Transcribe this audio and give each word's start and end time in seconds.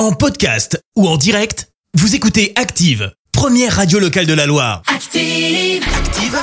En 0.00 0.12
podcast 0.12 0.82
ou 0.96 1.06
en 1.06 1.18
direct, 1.18 1.68
vous 1.92 2.14
écoutez 2.14 2.54
Active, 2.56 3.12
première 3.32 3.76
radio 3.76 3.98
locale 3.98 4.24
de 4.24 4.32
la 4.32 4.46
Loire. 4.46 4.80
Active. 4.86 5.84
Active, 5.94 6.38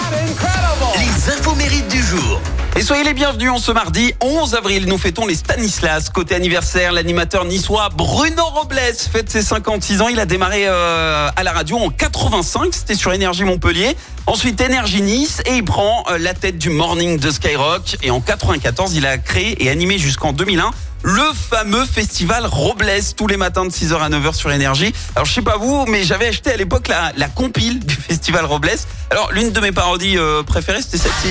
les 1.00 1.34
infos 1.34 1.56
mérites 1.56 1.88
du 1.88 2.00
jour. 2.00 2.40
Et 2.76 2.84
soyez 2.84 3.04
les 3.04 3.16
bienvenus 3.16 3.50
en 3.50 3.58
ce 3.58 3.72
mardi 3.72 4.14
11 4.22 4.54
avril. 4.54 4.86
Nous 4.86 5.00
fêtons 5.00 5.26
les 5.26 5.34
Stanislas. 5.34 6.12
Côté 6.12 6.36
anniversaire, 6.36 6.92
l'animateur 6.92 7.46
niçois 7.46 7.90
Bruno 7.90 8.46
Robles 8.46 8.78
fête 9.12 9.32
ses 9.32 9.42
56 9.42 10.02
ans. 10.02 10.08
Il 10.10 10.20
a 10.20 10.28
démarré 10.28 10.68
euh, 10.68 11.28
à 11.36 11.42
la 11.42 11.52
radio 11.52 11.80
en 11.80 11.90
85. 11.90 12.76
C'était 12.76 12.94
sur 12.94 13.12
Énergie 13.12 13.44
Montpellier. 13.44 13.98
Ensuite 14.28 14.62
Énergie 14.62 15.02
Nice 15.02 15.42
et 15.48 15.56
il 15.56 15.64
prend 15.64 16.04
euh, 16.12 16.20
la 16.20 16.36
tête 16.36 16.60
du 16.60 16.70
morning 16.70 17.18
de 17.18 17.32
Skyrock. 17.32 17.98
Et 18.04 18.12
en 18.12 18.22
94, 18.22 18.94
il 18.94 19.08
a 19.08 19.18
créé 19.18 19.64
et 19.64 19.72
animé 19.72 19.98
jusqu'en 19.98 20.32
2001 20.32 20.70
le 21.08 21.24
fameux 21.34 21.86
festival 21.86 22.46
Robles 22.46 22.92
tous 23.16 23.28
les 23.28 23.38
matins 23.38 23.64
de 23.64 23.70
6h 23.70 23.98
à 23.98 24.10
9h 24.10 24.34
sur 24.34 24.52
Énergie. 24.52 24.94
Alors 25.16 25.26
je 25.26 25.34
sais 25.34 25.42
pas 25.42 25.56
vous, 25.56 25.86
mais 25.86 26.04
j'avais 26.04 26.28
acheté 26.28 26.52
à 26.52 26.58
l'époque 26.58 26.90
la, 26.90 27.30
compile 27.30 27.80
du 27.80 27.96
festival 27.96 28.44
Robles. 28.44 28.72
Alors 29.10 29.32
l'une 29.32 29.52
de 29.52 29.60
mes 29.62 29.72
parodies 29.72 30.18
euh, 30.18 30.44
préférées, 30.44 30.82
c'était 30.82 30.98
celle-ci. 30.98 31.30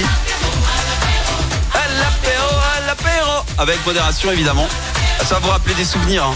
Avec 3.58 3.84
modération 3.84 4.32
évidemment. 4.32 4.66
Ça 5.24 5.34
va 5.34 5.40
vous 5.40 5.50
rappeler 5.50 5.74
des 5.74 5.84
souvenirs. 5.84 6.24
hein. 6.24 6.34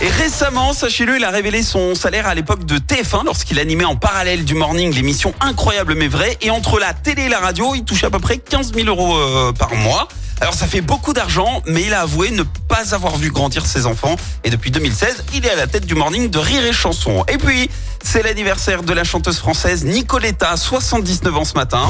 Et 0.00 0.08
récemment, 0.08 0.72
sachez-le, 0.72 1.16
il 1.16 1.24
a 1.24 1.30
révélé 1.30 1.62
son 1.62 1.94
salaire 1.94 2.26
à 2.26 2.34
l'époque 2.34 2.64
de 2.64 2.78
TF1 2.78 3.24
lorsqu'il 3.24 3.60
animait 3.60 3.84
en 3.84 3.96
parallèle 3.96 4.44
du 4.44 4.54
morning 4.54 4.92
l'émission 4.92 5.32
Incroyable 5.40 5.94
mais 5.94 6.08
vrai. 6.08 6.38
Et 6.40 6.50
entre 6.50 6.80
la 6.80 6.92
télé 6.92 7.22
et 7.24 7.28
la 7.28 7.38
radio, 7.38 7.72
il 7.76 7.84
touchait 7.84 8.06
à 8.06 8.10
peu 8.10 8.18
près 8.18 8.38
15 8.38 8.72
000 8.74 8.88
euros 8.88 9.16
euh, 9.16 9.52
par 9.52 9.72
mois. 9.76 10.08
Alors 10.40 10.54
ça 10.54 10.66
fait 10.66 10.80
beaucoup 10.80 11.12
d'argent, 11.12 11.62
mais 11.66 11.82
il 11.82 11.92
a 11.92 12.00
avoué 12.00 12.30
ne 12.30 12.42
pas 12.42 12.94
avoir 12.94 13.16
vu 13.16 13.30
grandir 13.30 13.66
ses 13.66 13.86
enfants. 13.86 14.16
Et 14.42 14.50
depuis 14.50 14.70
2016, 14.70 15.24
il 15.34 15.44
est 15.44 15.50
à 15.50 15.56
la 15.56 15.66
tête 15.66 15.84
du 15.84 15.94
morning 15.94 16.30
de 16.30 16.38
Rire 16.38 16.64
et 16.64 16.72
Chanson. 16.72 17.24
Et 17.28 17.36
puis, 17.36 17.70
c'est 18.02 18.22
l'anniversaire 18.22 18.82
de 18.82 18.92
la 18.94 19.04
chanteuse 19.04 19.38
française 19.38 19.84
Nicoletta, 19.84 20.56
79 20.56 21.36
ans 21.36 21.44
ce 21.44 21.54
matin. 21.54 21.82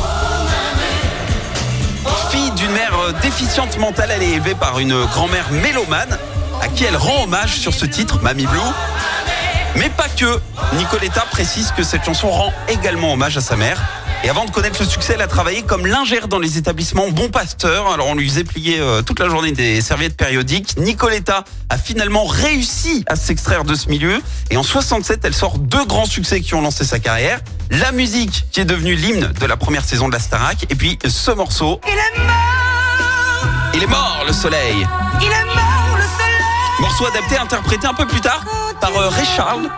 Fille 2.30 2.50
d'une 2.52 2.72
mère 2.72 2.98
euh, 2.98 3.12
déficiente 3.22 3.78
mentale, 3.78 4.10
elle 4.14 4.22
est 4.22 4.30
élevée 4.30 4.54
par 4.54 4.78
une 4.80 5.04
grand-mère 5.06 5.50
mélomane 5.52 6.18
à 6.60 6.68
qui 6.68 6.84
elle 6.84 6.96
rend 6.96 7.24
hommage 7.24 7.58
sur 7.58 7.72
ce 7.72 7.86
titre, 7.86 8.20
Mamie 8.20 8.46
Blue. 8.46 8.58
Mais 9.76 9.88
pas 9.90 10.08
que. 10.08 10.40
Nicoletta 10.74 11.22
précise 11.30 11.72
que 11.76 11.82
cette 11.82 12.04
chanson 12.04 12.28
rend 12.28 12.52
également 12.68 13.12
hommage 13.12 13.36
à 13.36 13.40
sa 13.40 13.56
mère. 13.56 13.80
Et 14.22 14.28
avant 14.28 14.44
de 14.44 14.50
connaître 14.50 14.82
le 14.82 14.86
succès, 14.86 15.14
elle 15.14 15.22
a 15.22 15.26
travaillé 15.26 15.62
comme 15.62 15.86
lingère 15.86 16.28
dans 16.28 16.38
les 16.38 16.58
établissements 16.58 17.08
Bon 17.08 17.30
Pasteur. 17.30 17.90
Alors 17.90 18.06
on 18.08 18.14
lui 18.14 18.28
faisait 18.28 18.44
plier 18.44 18.78
euh, 18.78 19.00
toute 19.00 19.18
la 19.18 19.30
journée 19.30 19.52
des 19.52 19.80
serviettes 19.80 20.16
périodiques. 20.16 20.76
Nicoletta 20.76 21.44
a 21.70 21.78
finalement 21.78 22.26
réussi 22.26 23.02
à 23.06 23.16
s'extraire 23.16 23.64
de 23.64 23.74
ce 23.74 23.88
milieu. 23.88 24.20
Et 24.50 24.58
en 24.58 24.62
67, 24.62 25.20
elle 25.24 25.34
sort 25.34 25.58
deux 25.58 25.86
grands 25.86 26.04
succès 26.04 26.42
qui 26.42 26.54
ont 26.54 26.60
lancé 26.60 26.84
sa 26.84 26.98
carrière. 26.98 27.40
La 27.70 27.92
musique, 27.92 28.44
qui 28.52 28.60
est 28.60 28.66
devenue 28.66 28.94
l'hymne 28.94 29.32
de 29.40 29.46
la 29.46 29.56
première 29.56 29.84
saison 29.84 30.08
de 30.08 30.12
la 30.12 30.20
Starac. 30.20 30.66
Et 30.68 30.74
puis 30.74 30.98
ce 31.06 31.30
morceau. 31.30 31.80
Il 31.86 31.92
est 31.92 32.24
mort. 32.26 32.36
Il 33.72 33.82
est 33.82 33.86
mort, 33.86 34.24
le 34.26 34.34
soleil. 34.34 34.86
Il 35.22 35.28
est 35.28 35.44
mort. 35.54 35.69
Morceau 36.80 37.06
adapté, 37.06 37.36
interprété 37.36 37.86
un 37.86 37.94
peu 37.94 38.06
plus 38.06 38.20
tard 38.20 38.44
par 38.80 38.96
euh, 38.96 39.08
Ray 39.08 39.26
Charles 39.36 39.68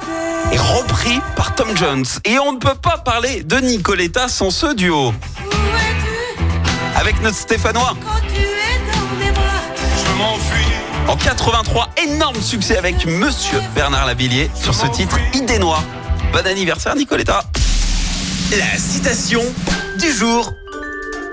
et 0.53 0.59
repris 0.59 1.21
par 1.37 1.55
Tom 1.55 1.77
Jones. 1.77 2.05
Et 2.25 2.39
on 2.39 2.53
ne 2.53 2.59
peut 2.59 2.75
pas 2.75 2.99
parler 2.99 3.43
de 3.43 3.57
Nicoletta 3.57 4.29
sans 4.29 4.51
ce 4.51 4.73
duo. 4.75 5.13
Avec 6.97 7.21
notre 7.23 7.37
Stéphanois. 7.37 7.95
En 11.09 11.17
83, 11.17 11.91
énorme 12.07 12.41
succès 12.41 12.77
avec 12.77 13.05
Monsieur 13.07 13.61
Bernard 13.75 14.07
Lavillier 14.07 14.51
sur 14.55 14.73
ce 14.73 14.87
titre 14.87 15.19
Idée 15.35 15.59
Noire. 15.59 15.83
Bon 16.33 16.47
anniversaire 16.47 16.95
Nicoletta. 16.95 17.43
La 18.57 18.79
citation 18.79 19.43
du 19.99 20.13
jour. 20.13 20.55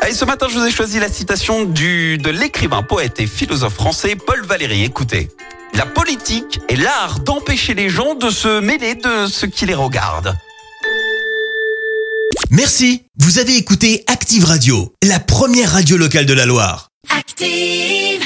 Allez, 0.01 0.13
ce 0.13 0.25
matin, 0.25 0.47
je 0.49 0.57
vous 0.57 0.65
ai 0.65 0.71
choisi 0.71 0.99
la 0.99 1.09
citation 1.09 1.65
du, 1.65 2.17
de 2.17 2.29
l'écrivain, 2.29 2.81
poète 2.81 3.19
et 3.19 3.27
philosophe 3.27 3.75
français 3.75 4.15
Paul 4.15 4.43
Valéry. 4.43 4.83
Écoutez. 4.83 5.29
La 5.73 5.85
politique 5.85 6.59
est 6.69 6.75
l'art 6.75 7.19
d'empêcher 7.19 7.73
les 7.73 7.89
gens 7.89 8.15
de 8.15 8.29
se 8.29 8.59
mêler 8.59 8.95
de 8.95 9.27
ce 9.27 9.45
qui 9.45 9.65
les 9.65 9.73
regarde. 9.73 10.35
Merci, 12.49 13.03
vous 13.17 13.39
avez 13.39 13.55
écouté 13.55 14.03
Active 14.07 14.45
Radio, 14.45 14.93
la 15.03 15.19
première 15.19 15.71
radio 15.71 15.97
locale 15.97 16.25
de 16.25 16.33
la 16.33 16.45
Loire. 16.45 16.89
Active. 17.09 18.18